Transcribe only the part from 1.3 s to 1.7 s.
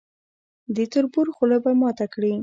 خوله